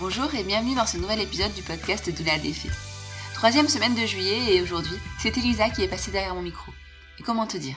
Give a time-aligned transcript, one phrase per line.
[0.00, 2.70] Bonjour et bienvenue dans ce nouvel épisode du podcast Doula Défait.
[3.34, 6.72] Troisième semaine de juillet et aujourd'hui, c'est Elisa qui est passée derrière mon micro.
[7.18, 7.76] Et comment te dire?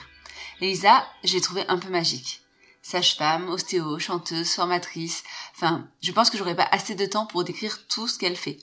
[0.62, 2.40] Elisa, j'ai trouvé un peu magique.
[2.80, 5.22] Sage-femme, ostéo, chanteuse, formatrice,
[5.54, 8.56] enfin, je pense que j'aurais pas assez de temps pour décrire tout ce qu'elle fait.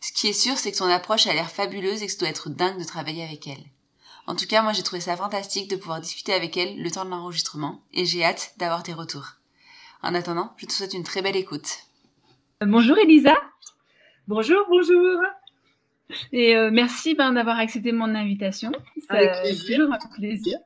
[0.00, 2.30] Ce qui est sûr, c'est que son approche a l'air fabuleuse et que ça doit
[2.30, 3.66] être dingue de travailler avec elle.
[4.26, 7.04] En tout cas, moi j'ai trouvé ça fantastique de pouvoir discuter avec elle le temps
[7.04, 9.32] de l'enregistrement et j'ai hâte d'avoir tes retours.
[10.02, 11.80] En attendant, je te souhaite une très belle écoute.
[12.60, 13.34] Bonjour Elisa.
[14.28, 15.20] Bonjour, bonjour.
[16.32, 18.70] Et euh, merci ben, d'avoir accepté mon invitation.
[19.08, 19.76] Plaisir.
[19.76, 20.58] toujours un plaisir.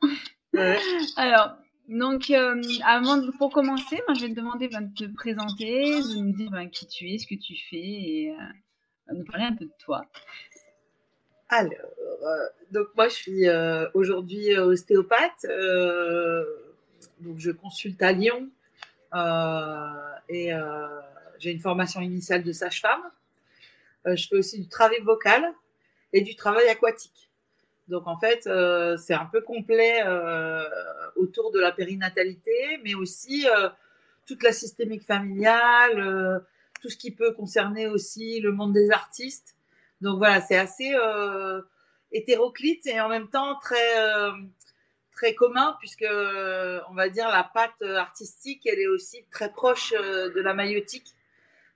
[1.17, 1.57] Alors,
[1.89, 6.03] donc, euh, avant de, pour commencer, ben, je vais te demander ben, de te présenter,
[6.03, 9.45] de nous dire ben, qui tu es, ce que tu fais et euh, nous parler
[9.45, 10.05] un peu de toi.
[11.49, 11.71] Alors,
[12.71, 13.47] donc moi je suis
[13.95, 15.47] aujourd'hui ostéopathe,
[17.21, 18.51] donc je consulte à Lyon
[20.29, 20.53] et
[21.39, 23.03] j'ai une formation initiale de sage-femme.
[24.07, 25.53] Euh, je fais aussi du travail vocal
[26.13, 27.31] et du travail aquatique.
[27.89, 30.63] Donc en fait, euh, c'est un peu complet euh,
[31.17, 33.47] autour de la périnatalité, mais aussi
[34.27, 36.45] toute la systémique familiale,
[36.83, 39.57] tout ce qui peut concerner aussi le monde des artistes.
[40.01, 40.95] Donc voilà, c'est assez
[42.13, 43.97] hétéroclite et en même temps très
[45.13, 50.41] très commun puisque on va dire la patte artistique, elle est aussi très proche de
[50.41, 51.15] la maïotique.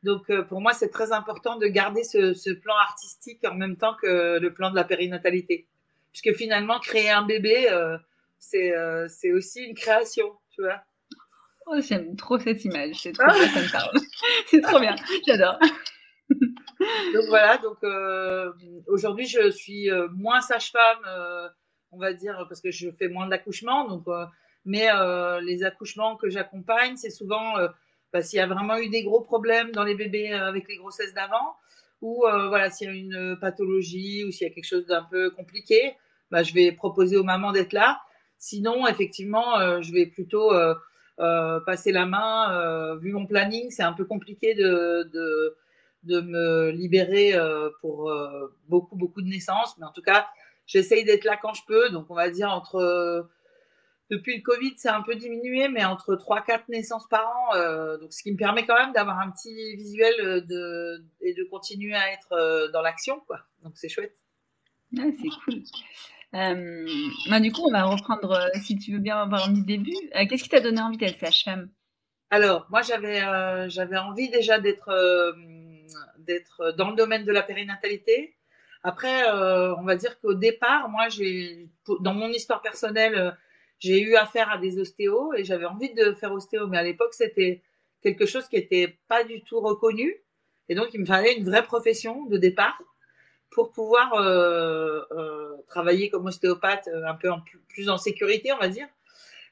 [0.03, 3.95] Donc, euh, pour moi, c'est très important de garder ce, plan artistique en même temps
[3.95, 5.69] que le plan de la périnatalité.
[6.13, 7.97] Puisque finalement, créer un bébé, euh,
[8.55, 10.83] euh, c'est aussi une création, tu vois.
[11.67, 12.97] Oh, j'aime trop cette image.
[12.97, 13.31] C'est trop
[14.49, 14.97] c'est trop bien.
[15.27, 15.59] J'adore.
[17.15, 17.79] donc voilà, donc
[18.89, 21.53] aujourd'hui je suis moins sage-femme,
[21.93, 23.87] on va dire, parce que je fais moins d'accouchements.
[23.87, 24.05] Donc,
[24.65, 24.89] mais
[25.43, 27.55] les accouchements que j'accompagne, c'est souvent
[28.21, 31.15] s'il y a vraiment eu des gros problèmes dans les bébés euh, avec les grossesses
[31.15, 31.57] d'avant,
[32.03, 35.05] ou euh, voilà, s'il y a une pathologie ou s'il y a quelque chose d'un
[35.05, 35.95] peu compliqué,
[36.31, 38.01] bah, je vais proposer aux mamans d'être là.
[38.39, 40.53] Sinon, effectivement, euh, je vais plutôt
[41.67, 42.97] passer la main.
[42.97, 45.57] vu mon planning, c'est un peu compliqué de, de,
[46.03, 47.33] de me libérer
[47.81, 48.13] pour
[48.67, 49.79] beaucoup, beaucoup de naissances.
[49.79, 50.27] Mais en tout cas,
[50.67, 51.91] j'essaye d'être là quand je peux.
[51.91, 53.29] Donc, on va dire entre
[54.13, 58.13] depuis le Covid, c'est un peu diminué, mais entre 3-4 naissances par an, euh, donc
[58.13, 61.95] ce qui me permet quand même d'avoir un petit visuel euh, de, et de continuer
[61.95, 63.41] à être euh, dans l'action, quoi.
[63.63, 64.15] Donc c'est chouette.
[64.95, 65.01] c'est
[65.45, 65.63] cool.
[66.33, 69.97] bah, du coup, on va reprendre, si tu veux bien avoir du début.
[70.29, 71.71] Qu'est-ce qui t'a donné envie d'être sage-femme?
[72.29, 73.21] Alors, moi, j'avais
[73.71, 74.91] j'avais envie déjà d'être
[76.19, 78.37] d'être dans le domaine de la périnatalité.
[78.83, 81.69] Après, on va dire qu'au départ, moi, j'ai
[82.01, 83.37] dans mon histoire personnelle,
[83.83, 87.15] j'ai eu affaire à des ostéos et j'avais envie de faire ostéo, mais à l'époque,
[87.15, 87.63] c'était
[88.01, 90.15] quelque chose qui n'était pas du tout reconnu.
[90.69, 92.81] Et donc, il me fallait une vraie profession de départ
[93.51, 97.29] pour pouvoir euh, euh, travailler comme ostéopathe euh, un peu
[97.69, 98.87] plus, en sécurité, on va dire.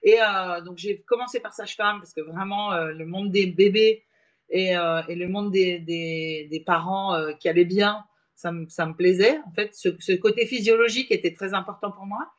[0.03, 0.19] Et
[0.65, 4.03] donc, j'ai commencé par sage-femme parce que vraiment, le monde des bébés
[4.49, 8.03] et, le monde des, parents qui allaient bien,
[8.35, 9.41] ça me, plaisait.
[9.47, 12.31] En fait, ce, côté physiologique était très important pour moi.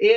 [0.00, 0.16] Et,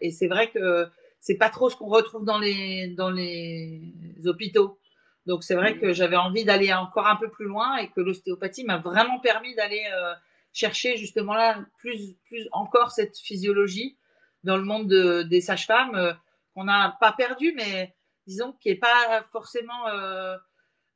[0.00, 0.88] et c'est vrai que
[1.24, 3.80] c'est pas trop ce qu'on retrouve dans les, dans les
[4.26, 4.78] hôpitaux.
[5.26, 8.64] Donc c'est vrai que j'avais envie d'aller encore un peu plus loin et que l'ostéopathie
[8.64, 10.12] m'a vraiment permis d'aller euh,
[10.52, 13.96] chercher justement là plus, plus encore cette physiologie
[14.42, 16.12] dans le monde de, des sages-femmes euh,
[16.54, 17.94] qu'on n'a pas perdu, mais
[18.26, 20.36] disons qui est pas forcément euh,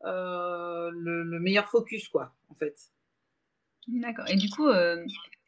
[0.02, 2.76] le, le, meilleur focus quoi en fait.
[3.86, 4.26] D'accord.
[4.28, 4.68] Et du coup,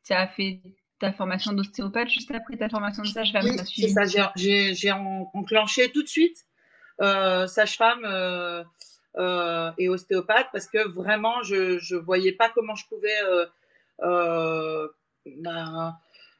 [0.05, 0.62] tu as fait
[1.00, 3.44] ta formation d'ostéopathe juste après ta formation de sage-femme.
[3.44, 4.05] Oui, c'est ça.
[4.37, 6.47] J'ai enclenché tout de suite
[7.00, 8.62] euh, sage-femme euh,
[9.17, 13.19] euh, et ostéopathe parce que vraiment, je je voyais pas comment je pouvais
[13.99, 15.97] ben,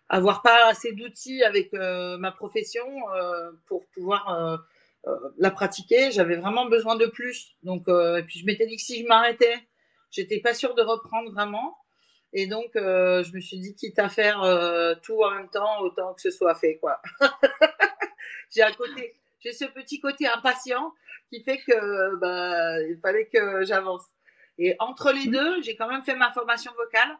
[0.09, 2.87] avoir pas assez d'outils avec ma profession
[3.67, 4.63] pour pouvoir
[5.39, 6.13] la pratiquer.
[6.13, 7.57] J'avais vraiment besoin de plus.
[7.63, 9.57] Donc, et puis je m'étais dit que si je m'arrêtais,
[10.11, 11.77] j'étais pas sûre de reprendre vraiment.
[12.33, 14.41] Et donc, je me suis dit, quitte à faire
[15.03, 17.01] tout en même temps, autant que ce soit fait, quoi.
[18.51, 20.93] J'ai un côté, j'ai ce petit côté impatient
[21.31, 24.05] qui fait que bah, il fallait que j'avance.
[24.59, 25.33] Et entre les mmh.
[25.33, 27.17] deux, j'ai quand même fait ma formation vocale,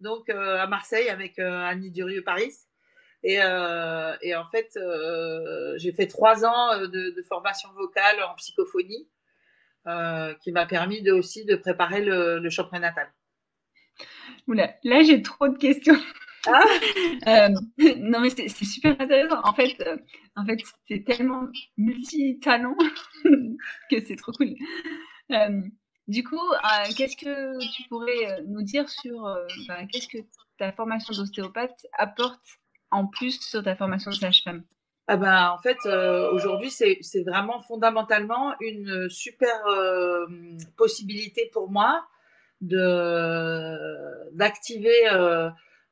[0.00, 2.52] donc euh, à Marseille avec euh, Annie Durieux-Paris.
[3.22, 8.34] Et, euh, et, en fait, euh, j'ai fait trois ans de, de, formation vocale en
[8.34, 9.08] psychophonie,
[10.42, 13.10] qui m'a permis de, aussi de préparer le, le chant prénatal.
[14.46, 15.96] Oula, là j'ai trop de questions.
[16.46, 16.62] Ah
[17.26, 17.48] euh,
[17.98, 19.40] non, mais c'est super intéressant.
[19.44, 19.96] En fait, euh,
[20.36, 20.58] en fait
[20.88, 21.46] c'est tellement
[21.76, 22.76] multi-talent
[23.90, 24.54] que c'est trop cool.
[25.32, 25.62] Euh,
[26.06, 26.40] du coup,
[26.96, 29.22] qu'est-ce que tu pourrais nous dire sur
[29.68, 30.18] bah, qu'est-ce que
[30.58, 32.42] ta formation d'ostéopathe apporte
[32.90, 34.64] en plus sur ta formation de sage-femme?
[35.06, 35.78] Ah ben, en fait,
[36.30, 39.54] aujourd'hui, c'est vraiment fondamentalement une super
[40.76, 42.06] possibilité pour moi
[42.66, 45.08] de d'activer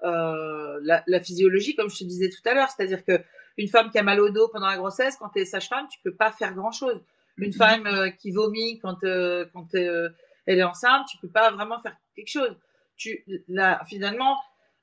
[0.05, 2.69] euh, la, la, physiologie, comme je te disais tout à l'heure.
[2.71, 3.23] C'est-à-dire que
[3.57, 6.01] une femme qui a mal au dos pendant la grossesse, quand tu es sage-femme, tu
[6.03, 7.01] peux pas faire grand-chose.
[7.37, 7.57] Une mm-hmm.
[7.57, 10.13] femme euh, qui vomit quand, euh, quand elle
[10.47, 12.57] est enceinte, tu peux pas vraiment faire quelque chose.
[12.97, 14.37] Tu, là, finalement,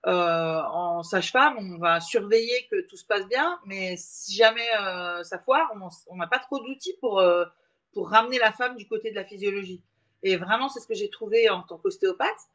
[0.05, 4.67] en sage-femme, on va surveiller que tout se passe bien, mais si jamais
[5.23, 5.69] ça foire,
[6.07, 7.21] on n'a pas trop d'outils pour,
[7.93, 9.83] pour ramener la femme du côté de la physiologie.
[10.23, 12.49] Et vraiment, c'est ce que j'ai trouvé en tant qu'ostéopathe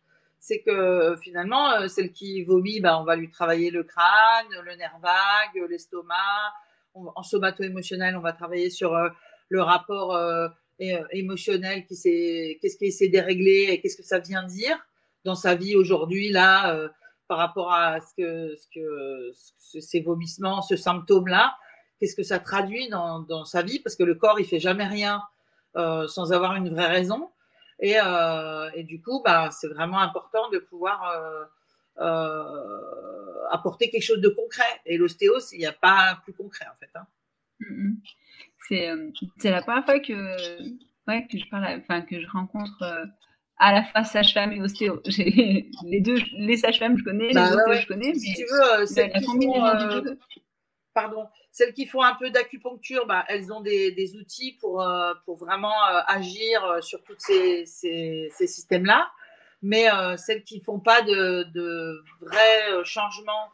[0.45, 4.77] c'est que finalement, euh, celle qui vomit, bah, on va lui travailler le crâne, le
[4.77, 6.53] nerf vague, l'estomac.
[6.95, 9.09] En somato-émotionnel, on va travailler sur euh,
[9.49, 11.95] le rapport euh, émotionnel, qui
[12.61, 14.77] qu'est-ce qui s'est déréglé et qu'est-ce que ça vient dire
[15.25, 16.91] dans sa vie aujourd'hui, là,
[17.27, 21.57] par rapport à ce que, ce que ces vomissements, ce symptôme-là,
[21.99, 24.87] qu'est-ce que ça traduit dans, dans, sa vie, parce que le corps, il fait jamais
[24.87, 25.23] rien
[25.75, 27.31] sans avoir une vraie raison.
[27.81, 31.45] Et, euh, et du coup, bah, c'est vraiment important de pouvoir euh,
[32.05, 34.81] euh, apporter quelque chose de concret.
[34.87, 36.91] Et l'ostéo, il n'y a pas plus concret en fait.
[36.95, 37.07] Hein.
[38.69, 40.63] C'est la première fois que,
[41.09, 42.83] ouais, que je parle, enfin que je rencontre
[43.59, 45.01] à la fois sage-femme et ostéo.
[45.07, 48.87] les deux, les sages-femmes je connais, les bah ostéos je connais, mais si tu veux,
[48.87, 50.17] c'est la combinaison
[50.95, 55.15] pardon, celles qui font un peu d'acupuncture, bah, elles ont des, des outils pour, euh,
[55.25, 59.09] pour vraiment euh, agir euh, sur tous ces, ces, ces systèmes-là.
[59.63, 59.87] Mais
[60.19, 63.51] celles qui font pas de, de vrais changements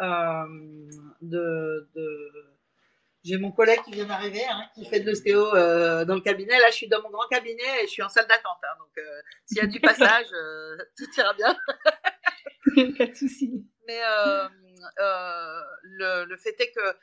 [0.00, 2.32] de, de...
[3.22, 6.58] J'ai mon collègue qui vient d'arriver, hein, qui fait de l'ostéo dans le cabinet.
[6.58, 8.56] Là, je suis dans mon grand cabinet et je suis en salle d'attente.
[8.62, 9.04] Hein, donc,
[9.44, 10.28] s'il y a du passage,
[10.96, 11.54] tout ira bien.
[12.96, 13.62] pas de souci.
[13.86, 14.00] Mais
[15.84, 16.96] le, le, fait est que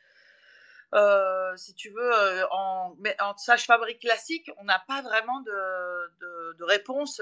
[0.94, 6.58] euh, si tu veux, euh, en, en sage-fabrique classique, on n'a pas vraiment de, de,
[6.58, 7.22] de réponse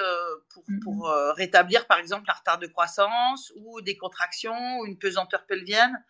[0.54, 0.80] pour, mm-hmm.
[0.84, 6.04] pour rétablir, par exemple, un retard de croissance ou des contractions ou une pesanteur pelvienne.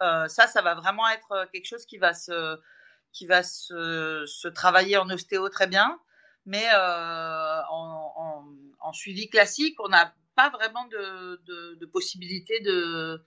[0.00, 2.58] ça, ça va vraiment être quelque chose qui va se,
[3.12, 6.00] qui va se, se travailler en ostéo très bien.
[6.44, 8.44] Mais en, en,
[8.80, 13.22] en, suivi classique, on n'a pas vraiment de, de, possibilité de,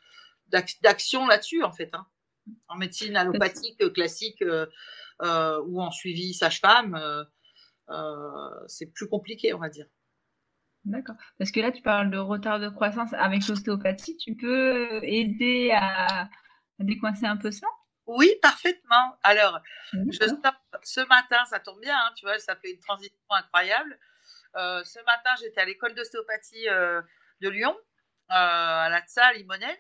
[0.82, 1.90] d'action là-dessus, en fait.
[1.94, 2.06] Hein.
[2.68, 4.68] En médecine allopathique classique euh,
[5.22, 6.96] euh, ou en suivi sage-femme,
[7.90, 9.88] euh, c'est plus compliqué, on va dire.
[10.84, 11.16] D'accord.
[11.40, 14.18] Parce que là, tu parles de retard de croissance avec l'ostéopathie.
[14.18, 16.30] Tu peux aider à,
[16.80, 17.68] décoincer un peu ça?
[18.06, 19.18] Oui, parfaitement.
[19.24, 19.60] Alors,
[19.94, 20.28] je
[20.84, 23.98] ce matin, ça tombe bien, hein, tu vois, ça fait une transition incroyable.
[24.56, 27.02] Euh, ce matin, j'étais à l'école d'ostéopathie euh,
[27.42, 27.76] de Lyon,
[28.32, 29.78] euh, à la TSA Limonène,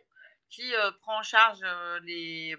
[0.50, 1.60] qui prend en charge
[2.04, 2.56] les,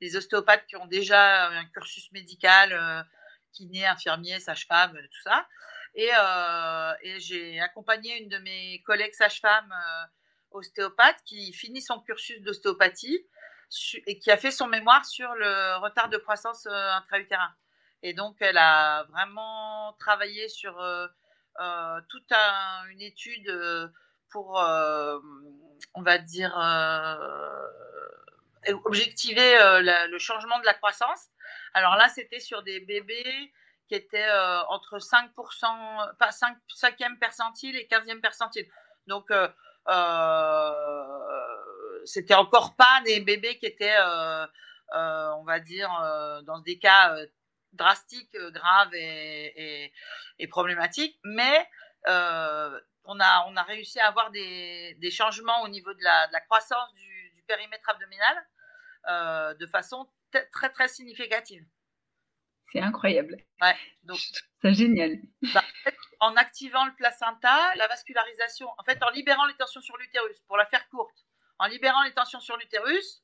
[0.00, 3.06] les, ostéopathes qui ont déjà un cursus médical,
[3.52, 5.46] kiné, infirmier, sage-femme, tout ça.
[5.94, 6.10] Et,
[7.18, 9.74] j'ai accompagné une de mes collègues sage-femme
[10.50, 13.26] ostéopathe qui finit son cursus d'ostéopathie
[14.06, 17.54] et qui a fait son mémoire sur le retard de croissance intra-utérin.
[18.02, 20.78] Et donc, elle a vraiment travaillé sur
[21.60, 22.32] euh, toute
[22.90, 23.88] une étude euh,
[24.30, 25.18] pour, euh,
[25.94, 26.52] on va dire,
[28.84, 31.28] objectiver le changement de la croissance.
[31.74, 33.52] Alors là, c'était sur des bébés
[33.88, 34.30] qui étaient
[34.68, 38.66] entre 5%, pas 5, 5e percentile et 15e percentile.
[39.06, 39.32] Donc,
[42.04, 43.96] c'était encore pas des bébés qui étaient,
[44.92, 45.90] on va dire,
[46.44, 47.16] dans des cas
[47.72, 49.92] drastique, euh, grave et,
[50.38, 51.66] et, problématique, mais
[52.08, 56.26] euh, on, a, on a réussi à avoir des, des changements au niveau de la,
[56.28, 58.46] de la croissance du, du, périmètre abdominal
[59.08, 60.06] euh, de façon
[60.52, 61.64] très très significative.
[62.70, 63.38] C'est incroyable.
[63.62, 64.18] Ouais, donc
[64.60, 65.16] c'est génial.
[65.54, 65.64] Bah,
[66.20, 70.58] en activant le placenta, la vascularisation, en fait, en libérant les tensions sur l'utérus, pour
[70.58, 71.24] la faire courte,
[71.58, 73.22] en libérant les tensions sur l'utérus,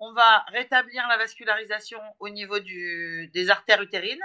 [0.00, 4.24] on va rétablir la vascularisation au niveau du, des artères utérines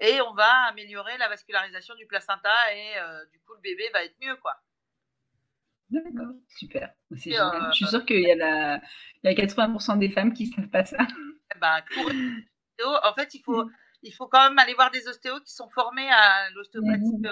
[0.00, 4.04] et on va améliorer la vascularisation du placenta et euh, du coup le bébé va
[4.04, 4.56] être mieux quoi.
[5.90, 6.88] D'accord, super.
[7.12, 8.80] Euh, Je suis sûre qu'il y a, la,
[9.22, 10.98] il y a 80% des femmes qui ne savent pas ça.
[11.54, 11.84] Eh ben,
[13.04, 13.70] en fait, il faut,
[14.02, 17.22] il faut quand même aller voir des ostéos qui sont formés à l'ostéopathie.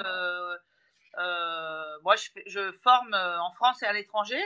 [1.19, 4.39] Euh, moi, je, je, forme en France et à l'étranger.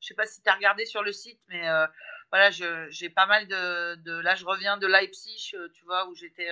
[0.00, 1.68] Je ne sais pas si tu as regardé sur le site, mais
[2.30, 6.48] voilà, j'ai pas mal de, Là, je reviens de Leipzig, tu vois, où j'étais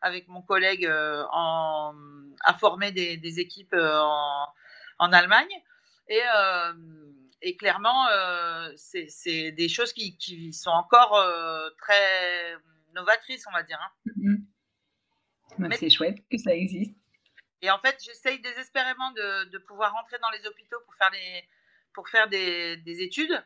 [0.00, 1.94] avec mon collègue euh, en,
[2.44, 5.48] à former des, équipes en, Allemagne.
[6.08, 6.20] Et,
[7.42, 8.06] et clairement,
[8.76, 11.22] c'est des choses qui, qui sont encore
[11.78, 12.56] très
[12.94, 13.78] novatrices, on va dire.
[13.80, 14.12] Hein.
[15.58, 15.76] Mm-hmm.
[15.78, 16.94] c'est chouette que ça existe.
[17.62, 21.44] Et en fait, j'essaye désespérément de, de, pouvoir rentrer dans les hôpitaux pour faire des,
[21.92, 23.44] pour faire des, des études.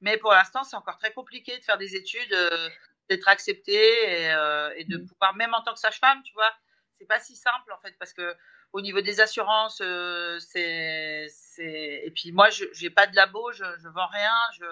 [0.00, 2.68] Mais pour l'instant, c'est encore très compliqué de faire des études, euh,
[3.08, 5.06] d'être accepté et, euh, et, de mmh.
[5.06, 6.52] pouvoir, même en tant que sage-femme, tu vois,
[6.98, 8.34] c'est pas si simple en fait, parce que
[8.72, 13.64] au niveau des assurances, euh, c'est, et puis moi, je n'ai pas de labo, je,
[13.78, 14.64] je vends rien, je,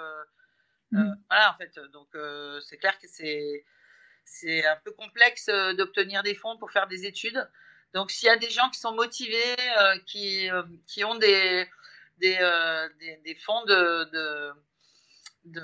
[0.93, 1.15] mmh.
[1.29, 2.09] voilà en fait, donc
[2.63, 3.65] c'est clair que c'est,
[4.25, 5.47] c'est un peu complexe
[5.77, 7.49] d'obtenir des fonds pour faire des études.
[7.93, 9.57] Donc s'il y a des gens qui sont motivés,
[10.07, 10.49] qui,
[10.87, 11.69] qui ont des,
[12.17, 12.39] des,
[12.99, 14.53] des, des fonds de, de
[15.45, 15.61] de,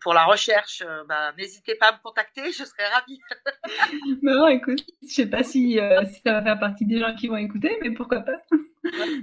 [0.00, 3.20] pour la recherche, euh, bah, n'hésitez pas à me contacter, je serai ravie.
[4.22, 7.28] non, écoute, je sais pas si, euh, si, ça va faire partie des gens qui
[7.28, 8.42] vont écouter, mais pourquoi pas.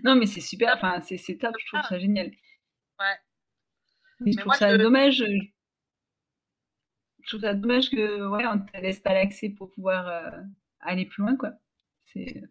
[0.03, 2.31] non, mais c'est super, enfin, c'est, top, je trouve ça génial.
[2.99, 3.17] Ouais.
[4.25, 5.23] je trouve ça dommage.
[7.23, 10.41] Je trouve ça dommage que ouais, on te laisse pas l'accès pour pouvoir euh,
[10.79, 11.51] aller plus loin, quoi.
[12.05, 12.41] C'est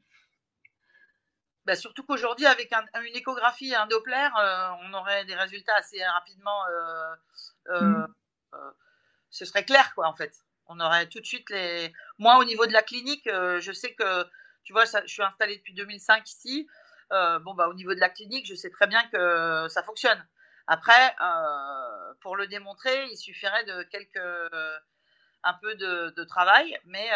[1.71, 6.05] bah, surtout qu'aujourd'hui, avec une échographie et un Doppler, euh, on aurait des résultats assez
[6.05, 6.67] rapidement.
[6.67, 7.15] Euh,
[7.69, 8.15] euh, mm.
[9.31, 10.35] ce serait clair, quoi, en fait.
[10.67, 11.93] On aurait tout de suite les.
[12.19, 14.25] Moi, au niveau de la clinique, je sais que,
[14.65, 16.67] tu vois, ça, je suis installée depuis 2005 ici.
[17.13, 20.27] bon, bah, au niveau de la clinique, je sais très bien que ça fonctionne.
[20.67, 21.15] Après,
[22.21, 24.73] pour le démontrer, il suffirait de quelques
[25.45, 27.11] un peu de, travail, mais,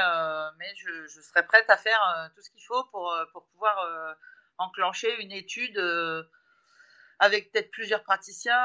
[0.58, 4.16] mais je, je, serais prête à faire tout ce qu'il faut pour, pour pouvoir
[4.58, 6.22] enclencher une étude euh,
[7.18, 8.56] avec peut-être plusieurs praticiens,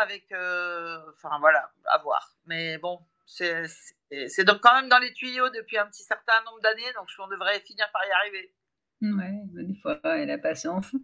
[0.00, 2.30] avec, euh, enfin voilà, à voir.
[2.46, 6.92] Mais bon, c'est donc quand même dans les tuyaux depuis un petit certain nombre d'années,
[6.96, 8.52] donc on devrait finir par y arriver.
[9.00, 10.94] Ouais, des fois, et la patience.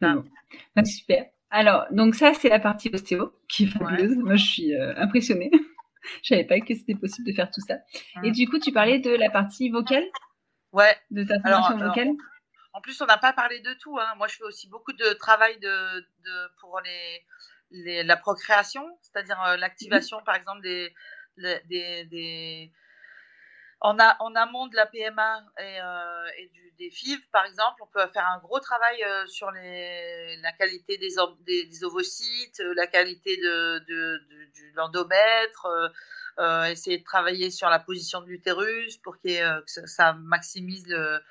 [0.00, 1.26] Bah, super.
[1.50, 4.16] Alors, donc ça, c'est la partie ostéo qui est fabuleuse.
[4.16, 5.50] Moi, je suis euh, impressionnée.
[6.22, 7.76] je savais pas que c'était possible de faire tout ça.
[8.24, 10.04] Et du coup, tu parlais de la partie vocale?
[10.72, 10.96] Ouais.
[11.10, 12.12] De ta formation vocale?
[12.76, 13.98] En plus, on n'a pas parlé de tout.
[13.98, 14.14] Hein.
[14.16, 15.58] Moi, je fais aussi beaucoup de travail
[16.60, 16.78] pour
[17.70, 20.92] la procréation, c'est-à-dire euh, l'activation, par exemple, des,
[23.80, 25.78] en, a, en amont de la PMA et,
[26.42, 30.52] et du, des FIV, par exemple, on peut faire un gros travail sur les, la
[30.52, 34.20] qualité des, ovocytes, la qualité de,
[34.74, 35.66] l'endomètre,
[36.68, 41.22] essayer de travailler sur la position de l'utérus pour que ça maximise le,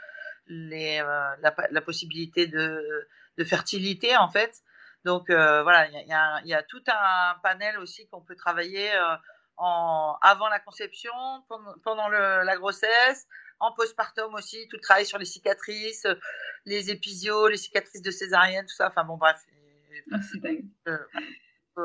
[0.48, 4.62] les, la, la, possibilité de, de fertilité, en fait.
[5.06, 9.16] Donc euh, voilà, il y, y, a tout un panel aussi qu'on peut travailler euh,
[9.58, 11.12] en, avant la conception,
[11.84, 13.28] pendant, le, la grossesse,
[13.60, 16.08] en postpartum aussi, tout le travail sur les cicatrices,
[16.66, 18.88] les épisios, les cicatrices de césarienne, tout ça.
[18.88, 19.40] Enfin bon, bref.
[20.12, 20.66] Ah, c'est dingue.
[20.88, 20.98] Euh,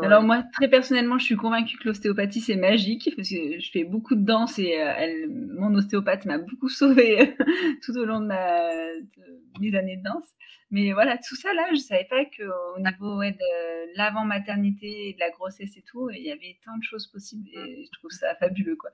[0.03, 3.85] alors moi, très personnellement, je suis convaincue que l'ostéopathie c'est magique parce que je fais
[3.85, 7.37] beaucoup de danse et elle, mon ostéopathe m'a beaucoup sauvée
[7.83, 10.29] tout au long de, ma, de mes années de danse.
[10.71, 15.31] Mais voilà, tout ça là, je savais pas qu'au niveau de l'avant-maternité et de la
[15.31, 18.77] grossesse et tout, il y avait tant de choses possibles et je trouve ça fabuleux,
[18.77, 18.91] quoi.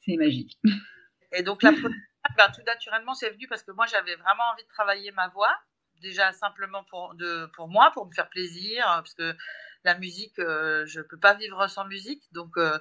[0.00, 0.58] C'est magique.
[1.32, 1.90] Et donc, la première,
[2.36, 5.54] ben, tout naturellement, c'est venu parce que moi, j'avais vraiment envie de travailler ma voix.
[6.00, 9.36] Déjà, simplement pour, de, pour moi, pour me faire plaisir, parce que
[9.84, 12.22] la musique, euh, je ne peux pas vivre sans musique.
[12.32, 12.78] Donc, euh,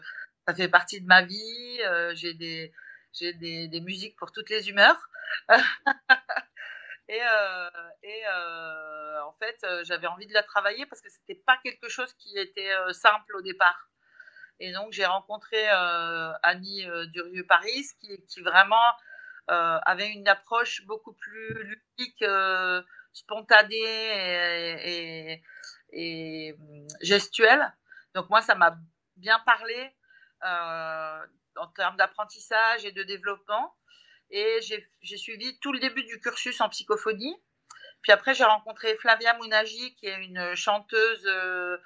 [0.48, 1.80] ça fait partie de ma vie.
[1.86, 2.74] Euh, j'ai des,
[3.14, 5.10] j'ai des, musiques pour toutes les humeurs.
[7.12, 7.70] Et, euh,
[8.04, 8.22] et
[9.26, 12.70] en fait, j'avais envie de la travailler parce que c'était pas quelque chose qui était
[12.92, 13.90] simple au départ.
[14.60, 15.68] Et donc, j'ai rencontré
[16.44, 18.86] Annie Durieux-Paris qui, qui vraiment
[19.48, 22.24] avait une approche beaucoup plus ludique,
[23.14, 24.79] spontanée et,
[25.92, 27.74] et, hum, gestuelle.
[28.16, 28.78] Donc, moi, ça m'a
[29.18, 29.96] bien parlé
[30.42, 33.76] en termes d'apprentissage et de développement.
[34.32, 37.36] Et j'ai suivi tout le début du cursus en psychophonie.
[38.02, 41.78] Puis après, j'ai rencontré Flavia Mounagi, qui est une chanteuse euh,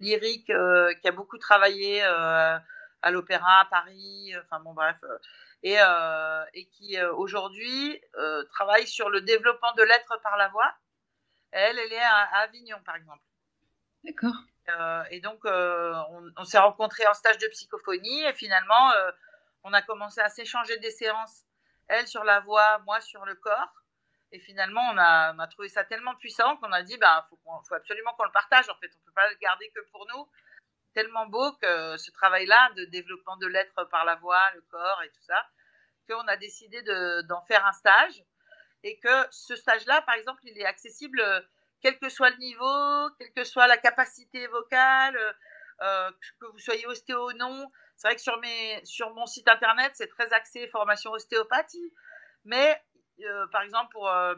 [0.00, 2.58] lyrique euh, qui a beaucoup travaillé euh,
[3.02, 4.96] à l'opéra à Paris, enfin bon, bref,
[5.62, 5.76] et,
[6.54, 8.00] et qui aujourd'hui
[8.52, 10.74] travaille sur le développement de l'être par la voix.
[11.50, 13.22] Elle, elle est à, Avignon, par exemple.
[14.04, 14.34] D'accord.
[15.10, 18.92] et donc, on, on s'est rencontrés en stage de psychophonie et finalement,
[19.64, 21.44] on a commencé à s'échanger des séances
[21.90, 23.74] elle sur la voix, moi sur le corps.
[24.32, 28.24] Et finalement, on a, trouvé ça tellement puissant qu'on a dit, bah, faut, absolument qu'on
[28.24, 28.68] le partage.
[28.68, 30.28] En fait, on peut pas le garder que pour nous.
[30.94, 35.10] Tellement beau que ce travail-là de développement de l'être par la voix, le corps et
[35.10, 35.44] tout ça,
[36.08, 36.82] qu'on a décidé
[37.24, 38.22] d'en faire un stage.
[38.82, 41.22] Et que ce stage-là, par exemple, il est accessible
[41.82, 45.16] quel que soit le niveau, quelle que soit la capacité vocale,
[45.82, 47.70] euh, que vous soyez ostéo ou non.
[47.96, 51.92] C'est vrai que sur, mon site internet, c'est très axé formation ostéopathie.
[52.44, 52.80] Mais
[53.24, 54.34] euh, par exemple, pour, euh,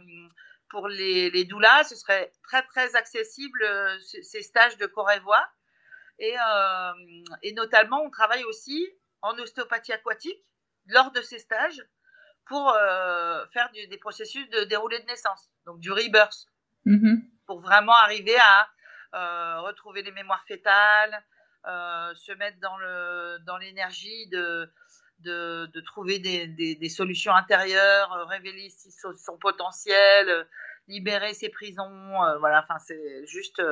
[0.89, 5.47] les, les doulas, ce serait très très accessible euh, ces stages de corps et voix.
[6.19, 8.89] Et notamment, on travaille aussi
[9.23, 10.45] en ostéopathie aquatique
[10.87, 11.83] lors de ces stages
[12.47, 12.73] pour
[13.53, 16.47] faire des processus de déroulé de naissance, donc du rebirth,
[16.87, 17.23] mm-hmm.
[17.47, 18.69] pour vraiment arriver à
[19.61, 21.23] retrouver les mémoires fétales,
[21.69, 24.69] euh, se mettre dans le dans l'énergie de,
[25.21, 30.43] de, de trouver des, des, des, solutions intérieures, euh, révéler son, son, potentiel, euh,
[30.89, 32.19] libérer ses prisons.
[32.41, 33.63] voilà, enfin c'est juste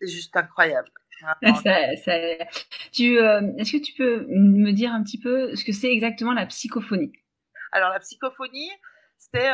[0.00, 0.90] c'est juste incroyable.
[1.64, 2.12] Ça, ça,
[2.92, 6.46] tu, est-ce que tu peux me dire un petit peu ce que c'est exactement la
[6.46, 7.12] psychophonie?
[7.72, 8.70] Alors la psychophonie,
[9.18, 9.52] c'est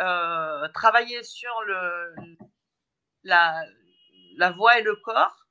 [0.00, 2.14] euh, travailler sur le,
[3.24, 3.64] la,
[4.36, 5.46] la voix et le corps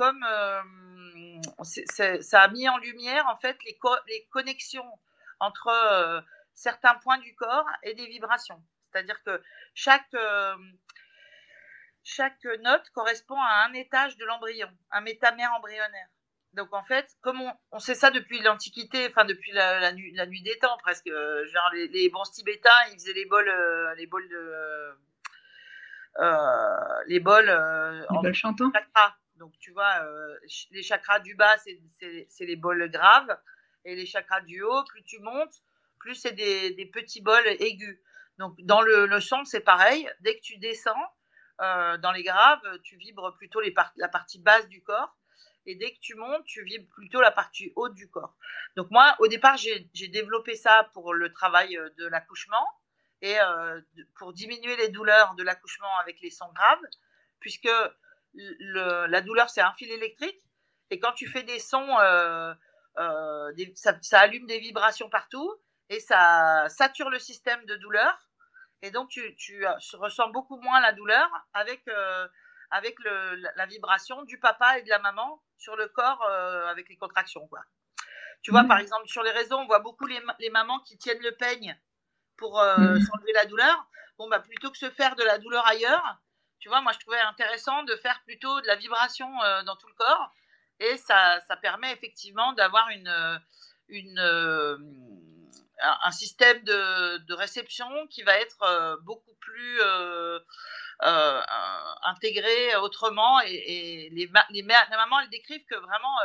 [0.00, 0.62] comme euh,
[1.62, 4.98] ça a mis en lumière en fait les, les connexions
[5.40, 6.20] entre euh,
[6.54, 8.62] certains points du corps et des vibrations.
[8.90, 9.42] C'est-à-dire que
[10.14, 10.56] euh,
[12.02, 16.08] chaque note correspond à un étage de l'embryon, un métamère embryonnaire.
[16.54, 20.26] Donc en fait, comme on, sait ça depuis l'Antiquité, enfin depuis la, la, nuit, la,
[20.26, 23.52] nuit, des temps presque, genre les, les, bons tibétains, ils faisaient les bols,
[23.96, 24.94] les bols de,
[27.06, 27.46] les bols,
[28.10, 28.72] les bols chantants.
[29.40, 30.38] Donc, tu vois, euh,
[30.70, 33.36] les chakras du bas, c'est les bols graves.
[33.86, 35.62] Et les chakras du haut, plus tu montes,
[35.98, 37.98] plus c'est des, des, petits bols aigus.
[38.38, 40.08] Donc, dans le, le son, c'est pareil.
[40.20, 40.92] Dès que tu descends
[41.62, 45.16] euh, dans les graves, tu vibres plutôt les la partie basse du corps.
[45.66, 48.34] Et dès que tu montes, tu vibres plutôt la partie haute du corps.
[48.76, 52.66] Donc, moi, au départ, j'ai développé ça pour le travail euh, de l'accouchement
[53.22, 53.80] et euh,
[54.16, 56.80] pour diminuer les douleurs de l'accouchement avec les sons graves,
[57.38, 57.68] puisque
[58.32, 60.42] la douleur, c'est un fil électrique.
[60.90, 62.54] Et quand tu fais des sons, euh,
[63.74, 65.54] ça, allume des vibrations partout
[65.90, 68.28] et ça sature le système de douleur.
[68.82, 74.88] Et donc, tu, ressens beaucoup moins la douleur avec, la vibration du papa et de
[74.88, 77.46] la maman sur le corps euh, avec les contractions.
[77.48, 77.60] Quoi.
[78.42, 81.22] Tu vois, par exemple, sur les réseaux, on voit beaucoup les, les mamans qui tiennent
[81.22, 81.78] le peigne
[82.36, 83.00] pour euh, mmh.
[83.02, 83.86] s'enlever la douleur.
[84.18, 86.18] Bon, bah, plutôt que se faire de la douleur ailleurs,
[86.58, 89.86] tu vois, moi, je trouvais intéressant de faire plutôt de la vibration euh, dans tout
[89.88, 90.34] le corps.
[90.78, 93.40] Et ça, ça permet effectivement d'avoir une,
[93.88, 94.18] une,
[95.84, 99.80] euh, un système de, de, réception qui va être beaucoup plus
[102.02, 103.40] intégré autrement.
[103.40, 106.16] Et, les, les, les, mamans, elles décrivent que vraiment,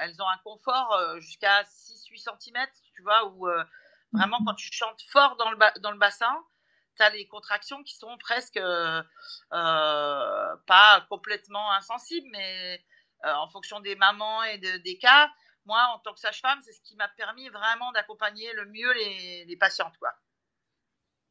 [0.00, 3.48] elles ont un confort jusqu'à 6-8 cm, tu vois, où
[4.12, 6.44] Vraiment, quand tu chantes fort dans le, dans le bassin,
[6.96, 9.02] tu as les contractions qui sont presque euh,
[9.50, 12.82] pas complètement insensibles, mais
[13.24, 15.30] euh, en fonction des mamans et des cas,
[15.66, 19.44] moi, en tant que sage-femme, c'est ce qui m'a permis vraiment d'accompagner le mieux les,
[19.44, 19.96] les patientes.
[19.98, 20.10] quoi.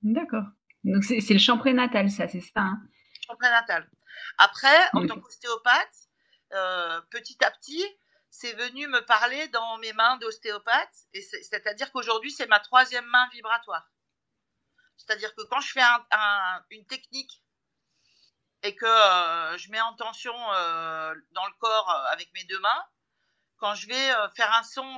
[0.01, 0.43] D'accord.
[0.83, 2.79] Donc, c'est le chant prénatal, ça, c'est ça hein?
[3.25, 3.89] Chant prénatal.
[4.37, 6.09] Après, en tant qu'ostéopathe,
[6.53, 7.83] euh, petit à petit,
[8.29, 13.89] c'est venu me parler dans mes mains d'ostéopathe, c'est-à-dire qu'aujourd'hui, c'est ma troisième main vibratoire.
[14.97, 15.81] C'est-à-dire que quand je fais
[16.69, 17.41] une technique
[18.63, 22.83] et que euh, je mets en tension euh, dans le corps avec mes deux mains,
[23.57, 24.97] quand je vais faire un son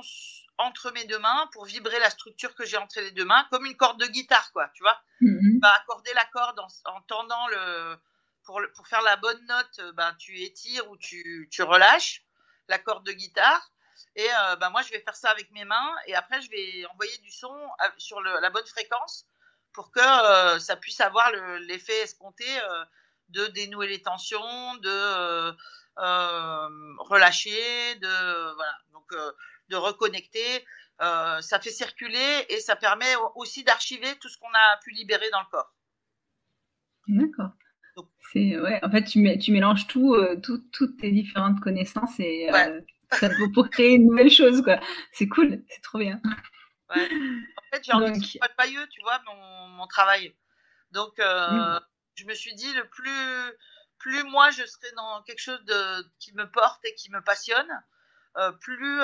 [0.58, 3.64] entre mes deux mains pour vibrer la structure que j'ai entre les deux mains, comme
[3.66, 5.00] une corde de guitare, quoi, tu vois.
[5.20, 7.96] Mm accorder la corde en, tendant le
[8.44, 12.22] pour, pour, faire la bonne note, ben, tu étires ou tu, tu relâches
[12.68, 13.70] la corde de guitare.
[14.16, 15.94] Et euh, bah, moi, je vais faire ça avec mes mains.
[16.06, 17.54] Et après, je vais envoyer du son
[17.96, 19.26] sur la bonne fréquence
[19.72, 22.84] pour que euh, ça puisse avoir l'effet escompté euh,
[23.28, 25.56] de dénouer les tensions, de
[25.98, 29.12] relâcher, de, voilà, donc,
[29.68, 30.64] de reconnecter.
[30.98, 35.40] ça fait circuler et ça permet aussi d'archiver tout ce qu'on a pu libérer dans
[35.40, 35.74] le corps.
[37.08, 37.50] D'accord.
[38.32, 42.50] C'est ouais, en fait, tu, tu mélanges tout, euh, tout, toutes tes différentes connaissances et
[42.52, 42.80] euh,
[43.54, 44.80] pour créer une nouvelle chose, quoi.
[45.12, 46.20] C'est cool, c'est trop bien.
[46.94, 47.08] Ouais.
[47.56, 50.34] En fait, j'ai envie de pas pailleux, tu vois, mon, mon travail.
[50.92, 51.80] Donc, euh,
[52.14, 53.56] je me suis dit, le plus,
[53.98, 57.70] plus moi je serai dans quelque chose de, qui me porte et qui me passionne,
[58.60, 59.00] plus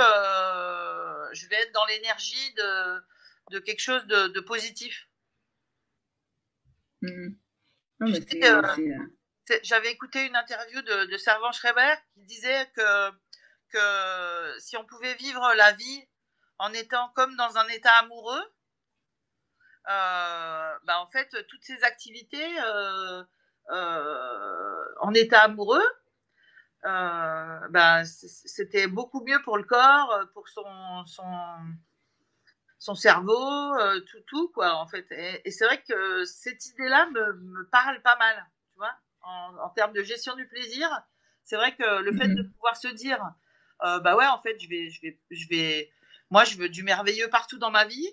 [1.32, 3.00] je vais être dans l'énergie de,
[3.50, 5.08] de quelque chose de, de positif.
[7.02, 7.34] Mmh.
[9.62, 13.10] J'avais écouté une interview de, de Servan Schreiber qui disait que,
[13.70, 16.08] que si on pouvait vivre la vie
[16.58, 18.42] en étant comme dans un état amoureux,
[19.88, 23.24] euh, bah en fait, toutes ces activités euh, euh,
[23.70, 25.84] en état amoureux,
[26.82, 31.24] bah, c'était beaucoup mieux pour le corps, pour son, son,
[32.84, 35.06] son cerveau, euh, tout, tout, quoi, en fait.
[35.44, 39.70] Et, c'est vrai que cette idée-là me, me, parle pas mal, tu vois, en, en,
[39.70, 40.88] termes de gestion du plaisir.
[41.44, 42.52] C'est vrai que le fait de mhm.
[42.52, 43.18] pouvoir se dire,
[43.84, 45.90] euh, bah ouais, en fait, je vais, je vais, je vais,
[46.30, 48.08] moi, je veux du merveilleux partout dans ma vie.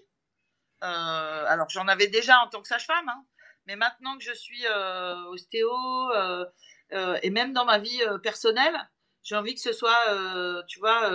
[0.83, 3.25] Euh, alors, j'en avais déjà en tant que sage-femme, hein,
[3.65, 5.71] mais maintenant que je suis euh, ostéo
[6.15, 6.45] euh,
[6.93, 8.75] euh, et même dans ma vie personnelle,
[9.23, 11.09] j'ai envie que ce soit, tu vois,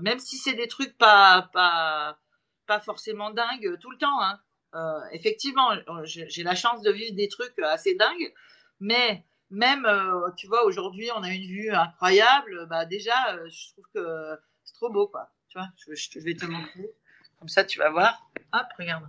[0.00, 2.18] même si c'est des trucs pas, pas,
[2.66, 4.22] pas forcément dingue tout le temps.
[4.22, 4.40] Hein.
[4.74, 5.70] Euh, effectivement,
[6.04, 8.32] j'ai la chance de vivre des trucs assez dingues,
[8.80, 12.66] mais même, euh, tu vois, aujourd'hui, on a une vue incroyable.
[12.68, 15.30] Bah déjà, euh, je trouve que c'est trop beau, quoi.
[15.48, 16.90] Tu vois, je, vais te montrer.
[17.38, 18.28] Comme ça, tu vas voir.
[18.52, 19.04] Hop, regarde.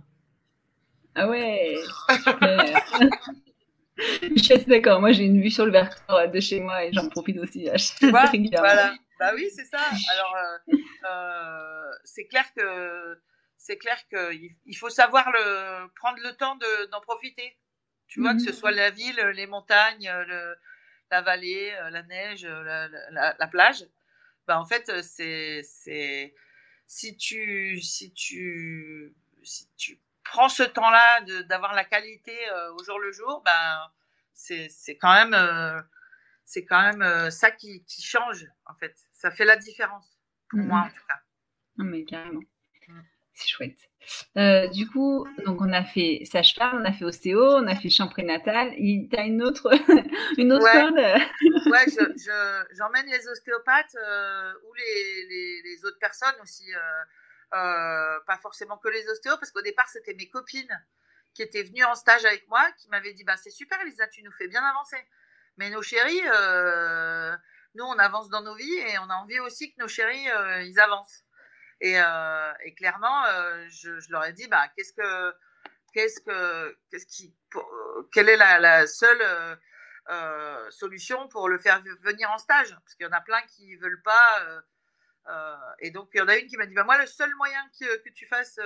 [1.18, 1.74] Ah ouais.
[3.96, 5.00] je suis d'accord.
[5.00, 7.70] Moi, j'ai une vue sur le Vercors de chez moi et j'en profite aussi.
[7.98, 8.94] Tu vois, voilà.
[9.18, 9.80] Bah oui, c'est ça.
[10.12, 10.36] Alors,
[11.08, 13.18] euh, c'est clair que
[13.56, 16.58] c'est clair qu'il faut savoir le, prendre le temps
[16.92, 17.56] d'en profiter.
[18.08, 18.54] Tu vois, que ce mhm.
[18.54, 20.54] soit la ville, les montagnes, le,
[21.10, 23.84] la vallée, euh, la neige, la, la, plage.
[24.46, 26.34] Ben, en fait, c'est, c'est,
[26.86, 29.98] si tu, si tu, si tu
[30.30, 33.90] prends ce temps-là d'avoir la qualité euh, au jour le jour, ben,
[34.32, 34.68] c'est,
[35.00, 35.80] quand même, euh,
[36.44, 38.94] c'est quand même ça qui, qui change, en fait.
[39.12, 40.18] Ça fait la différence,
[40.50, 40.84] pour moi, mhm.
[40.84, 41.20] en tout cas.
[41.78, 42.42] Non, mais carrément.
[43.36, 43.78] C'est chouette.
[44.38, 47.90] Euh, du coup, donc on a fait sage-femme, on a fait ostéo, on a fait
[47.90, 48.70] champ prénatal.
[48.70, 49.70] Tu as une autre,
[50.38, 51.70] une autre ouais.
[51.70, 51.84] Ouais,
[52.72, 56.64] j'emmène les ostéopathes euh, ou les, les, les, autres personnes aussi.
[57.54, 60.84] Euh, pas forcément que les ostéos, parce qu'au départ, c'était mes copines
[61.34, 64.22] qui étaient venues en stage avec moi, qui m'avaient dit bah, C'est super, Elisa, tu
[64.22, 64.98] nous fais bien avancer.
[65.56, 67.34] Mais nos chéris, euh,
[67.74, 70.62] nous, on avance dans nos vies et on a envie aussi que nos chéris, euh,
[70.62, 71.24] ils avancent.
[71.80, 71.94] Et,
[72.76, 73.24] clairement,
[73.68, 75.34] je, leur ai dit, bah, qu'est-ce que,
[75.92, 77.34] qu'est-ce que, qu'est-ce qui,
[78.12, 79.58] quelle est la, la seule
[80.70, 82.70] solution pour le faire venir en stage?
[82.70, 84.42] Parce qu'il y en a plein qui veulent pas
[85.80, 87.60] et donc, il y en a une qui m'a dit bah, Moi, le seul moyen
[87.78, 88.60] que, tu fasses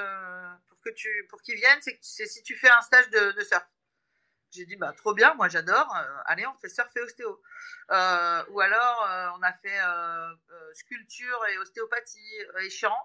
[0.69, 3.67] pour que tu pour qu'ils viennent, c'est si tu fais un stage de, surf.
[4.53, 5.95] J'ai dit bah trop bien, moi j'adore.
[6.27, 7.41] allez, on fait surf et ostéo.
[7.91, 9.79] ou alors on a fait
[10.75, 12.97] sculpture et ostéopathie et chant.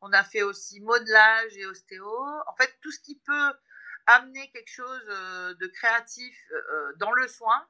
[0.00, 2.08] On a fait aussi modelage et ostéo.
[2.46, 3.52] En fait, tout ce qui peut
[4.06, 7.66] amener quelque chose euh, de créatif euh, euh, dans le soin,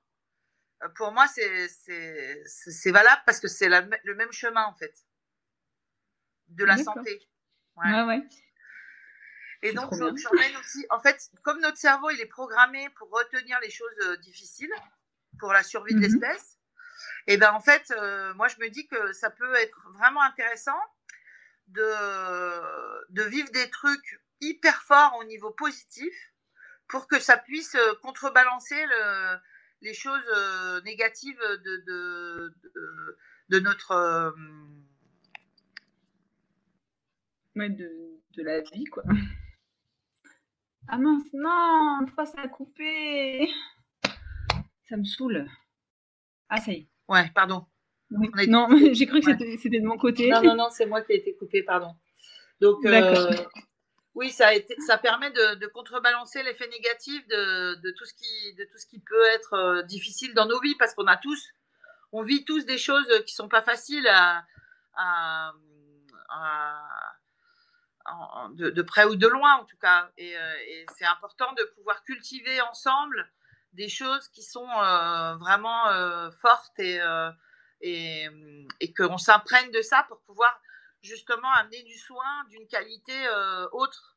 [0.94, 4.94] pour moi, c'est valable parce que c'est le même chemin, en fait,
[6.49, 7.21] de la santé.
[7.77, 8.23] Ouais, ouais.
[9.63, 13.71] Et donc, j'emmène aussi, en fait, comme notre cerveau, il est programmé pour retenir les
[13.71, 14.73] choses difficiles,
[15.39, 16.59] pour la survie de mmh l'espèce,
[17.27, 17.93] et ben en fait,
[18.37, 20.79] moi, je me dis que ça peut être vraiment intéressant
[21.69, 26.15] de, de vivre des trucs hyper forts au niveau positif
[26.89, 29.37] pour que ça puisse euh, contrebalancer le,
[29.83, 32.55] les choses euh, négatives de, de,
[33.51, 34.35] de, notre.
[37.59, 39.03] De, de, la vie, quoi.
[40.87, 43.51] Ah mince, non, pourquoi ça a coupé
[44.88, 45.44] Ça me saoule.
[46.49, 46.88] Ah, ça y est.
[47.09, 47.66] Ouais, pardon.
[48.11, 50.31] Non, j'ai cru que c'était de mon côté.
[50.31, 51.94] Non, non, non, c'est moi qui ai été coupé, pardon.
[52.61, 53.33] Donc, euh,
[54.14, 58.14] oui, ça, a été, ça permet de, de contrebalancer l'effet négatif de, de, tout ce
[58.14, 61.16] qui, de tout ce qui peut être euh, difficile dans nos vies, parce qu'on a
[61.16, 61.49] tous,
[62.12, 64.44] on vit tous des choses qui sont pas faciles à,
[64.94, 65.53] à,
[68.51, 70.11] de, près ou de loin, en tout cas.
[70.16, 73.31] Et, euh, et c'est important de pouvoir cultiver ensemble
[73.73, 74.66] des choses qui sont
[75.38, 75.85] vraiment
[76.40, 77.01] fortes et
[77.81, 78.27] et,
[78.81, 80.61] et qu'on s'imprègne de ça pour pouvoir
[81.03, 84.16] justement amener du soin d'une qualité euh, autre.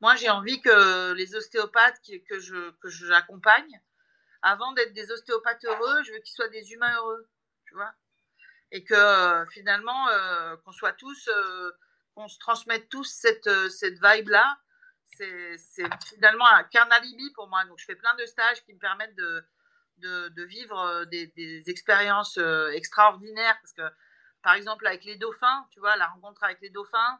[0.00, 3.80] Moi, j'ai envie que les ostéopathes que je que j'accompagne,
[4.42, 7.28] avant d'être des ostéopathes heureux, je veux qu'ils soient des humains heureux,
[7.66, 7.92] tu vois,
[8.70, 11.30] et que euh, finalement euh, qu'on soit tous,
[12.14, 14.58] qu'on se transmette tous cette cette vibe là.
[15.16, 15.56] C'est
[16.08, 17.64] finalement qu'un alibi pour moi.
[17.66, 19.44] Donc, je fais plein de stages qui me permettent de
[19.98, 23.56] de, vivre euh, des, expériences euh, extraordinaires.
[23.60, 23.94] Parce que,
[24.42, 27.18] par exemple, avec les dauphins, tu vois, la rencontre avec les dauphins,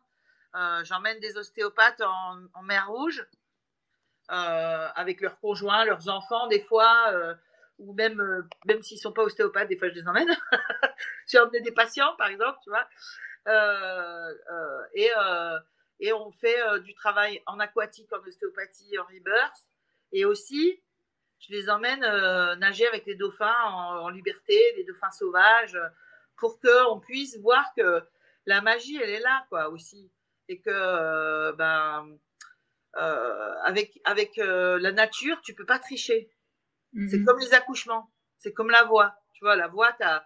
[0.54, 3.26] euh, j'emmène des ostéopathes en, mer Rouge,
[4.28, 7.12] avec leurs conjoints, leurs enfants, des fois,
[7.78, 10.28] ou même, même s'ils sont pas ostéopathes, des fois je les emmène.
[11.26, 12.87] J'ai emmené des patients, par exemple, tu vois.
[14.94, 15.10] et,
[16.00, 19.66] et on fait du travail en aquatique, en ostéopathie, en rebirth.
[20.12, 20.80] Et aussi,
[21.40, 25.78] je les emmène euh, nager avec les dauphins en, liberté, les dauphins sauvages,
[26.37, 28.02] pour qu'on puisse voir que
[28.46, 30.10] la magie, elle est là, quoi, aussi.
[30.48, 32.06] Et que, euh, ben,
[32.96, 36.30] euh, avec, avec la nature, tu peux pas tricher.
[37.09, 37.24] C'est mhm.
[37.24, 39.14] comme les accouchements, c'est comme la voix.
[39.33, 40.24] Tu vois, la voix, tu as,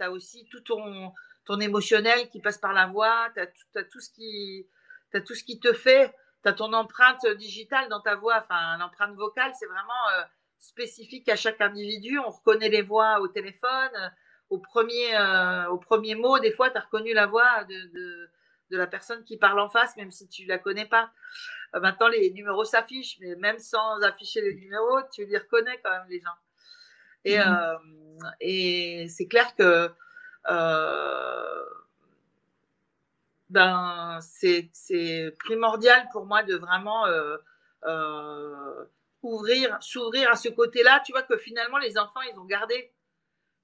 [0.00, 1.12] as, aussi tout ton,
[1.46, 4.66] ton émotionnel qui passe par la voix, tu as, tout ce qui,
[5.14, 8.76] as tout ce qui te fait, tu as ton empreinte digitale dans ta voix, enfin,
[8.78, 10.26] l'empreinte vocale, c'est vraiment
[10.60, 12.18] spécifique à chaque individu.
[12.18, 13.90] On reconnaît les voix au téléphone.
[13.96, 14.08] Euh,
[14.50, 18.30] au premier, euh, au premier mot, des fois, tu as reconnu la voix de, de,
[18.70, 21.12] de, la personne qui parle en face, même si tu la connais pas.
[21.74, 25.90] Euh, maintenant, les numéros s'affichent, mais même sans afficher les numéros, tu les reconnais quand
[25.90, 26.30] même, les gens.
[27.24, 28.32] Et, mmh.
[28.40, 29.90] et c'est clair que
[33.50, 37.04] ben, c'est primordial pour moi de vraiment
[39.22, 42.92] ouvrir, s'ouvrir à ce côté-là, tu vois que finalement les enfants ils ont gardé,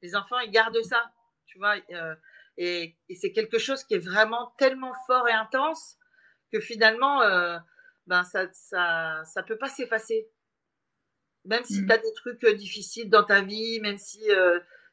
[0.03, 1.11] les enfants ils gardent ça,
[1.47, 2.15] tu vois, euh,
[2.59, 5.99] et, c'est quelque chose qui est vraiment tellement fort et intense
[6.53, 7.59] que finalement euh,
[8.07, 10.29] ben ça ça ça peut pas s'effacer,
[11.45, 11.87] même si mmh.
[11.87, 14.23] tu as des trucs euh, difficiles dans ta vie, même si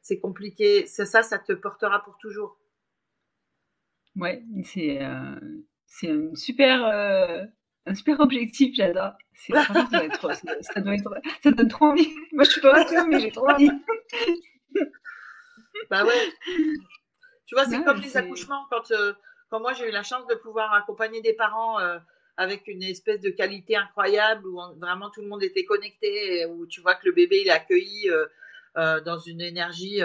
[0.02, 2.60] c'est compliqué, c'est ça, ça te portera pour toujours.
[4.16, 5.00] Ouais, c'est
[5.86, 7.50] c'est une super
[7.86, 9.14] un super objectif, j'adore.
[9.34, 12.14] Ça, doit être, ça, doit être, ça donne trop envie.
[12.32, 13.70] Moi, je suis pas sûre, mais j'ai trop envie.
[15.90, 16.34] bah ouais.
[17.46, 18.66] Tu vois, c'est comme les accouchements.
[18.70, 19.14] Quand, euh,
[19.50, 22.00] quand moi, j'ai eu la chance de pouvoir accompagner des parents euh,
[22.38, 26.66] avec une espèce de qualité incroyable où vraiment tout le monde était connecté, et où
[26.66, 28.10] tu vois que le bébé il est accueilli
[28.78, 30.02] euh, dans une énergie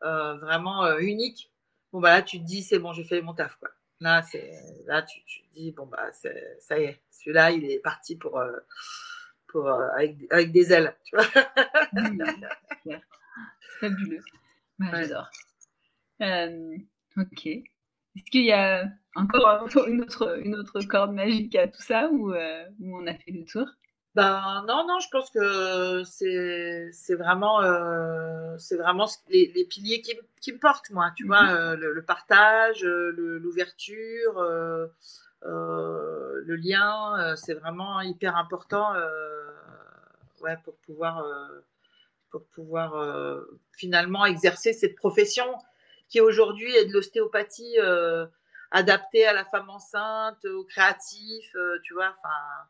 [0.00, 1.50] vraiment unique.
[1.92, 3.70] Bon, bah là, tu te dis, c'est bon, j'ai fait mon taf, quoi.
[4.00, 4.52] Là, c'est
[4.86, 8.58] là tu, tu dis bon bah ça y est, celui-là il est parti pour euh,
[9.48, 11.24] pour euh, avec, avec, des ailes, tu vois.
[13.80, 14.20] Fabuleux.
[14.78, 15.30] J'adore.
[16.20, 16.76] Euh,
[17.16, 17.48] ok.
[18.16, 22.32] Est-ce qu'il y a encore une autre, une autre corde magique à tout ça ou,
[22.32, 23.66] ou on a fait le tour?
[24.16, 30.14] Ben non, non, je pense que c'est vraiment euh, c'est vraiment les, les, piliers qui,
[30.40, 31.50] qui, me portent moi, tu vois, mhm.
[31.50, 33.10] euh, le, partage, euh,
[33.42, 34.86] l'ouverture, euh,
[35.42, 38.94] le lien, c'est vraiment hyper important,
[40.40, 41.22] ouais, pour pouvoir
[42.30, 45.44] pour pouvoir finalement exercer cette profession
[46.08, 47.76] qui aujourd'hui est de l'ostéopathie
[48.70, 52.66] adaptée à la femme enceinte, aux créatifs, tu vois, enfin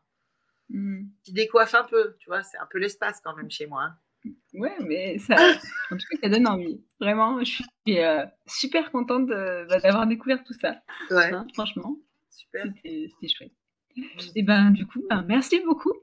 [0.69, 1.05] Mmh.
[1.23, 3.83] Qui décoiffe un peu, tu vois, c'est un peu l'espace quand même chez moi.
[3.83, 4.31] Hein.
[4.53, 5.35] Ouais, mais ça,
[5.91, 6.83] en tout cas, ça donne envie.
[6.99, 10.81] Vraiment, je suis euh, super contente bah, d'avoir découvert tout ça.
[11.09, 11.33] Ouais.
[11.33, 11.97] Hein, franchement,
[12.29, 12.65] super.
[12.83, 13.53] C'était chouette.
[14.35, 15.93] Et ben, du coup, ben, merci beaucoup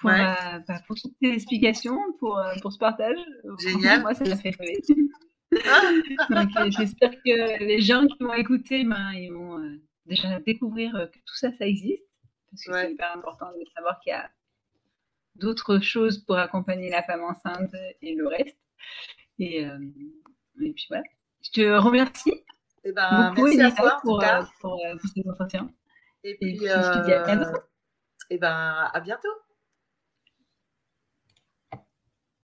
[0.00, 3.18] pour, euh, bah, pour toutes tes explications, pour, euh, pour ce partage.
[3.58, 4.02] Génial.
[4.02, 4.82] Moi, ça m'a fait rêver.
[6.78, 11.50] J'espère que les gens qui vont écouter, ben, ils vont déjà découvrir que tout ça,
[11.58, 12.12] ça existe
[12.52, 14.30] parce que c'est hyper important de savoir qu'il y a
[15.36, 18.58] d'autres choses pour accompagner la femme enceinte et le reste.
[19.38, 19.78] Et, euh,
[20.60, 21.04] et puis voilà.
[21.42, 22.44] Je te remercie.
[22.84, 25.70] Eh ben, beaucoup, merci à toi, pour, euh, pour, euh, pour, cet entretien.
[26.24, 27.58] Et puis, et puis je te dis à bientôt.
[28.30, 29.28] Et eh ben, à bientôt.